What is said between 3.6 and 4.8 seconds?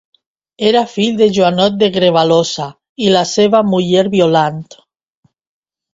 muller Violant.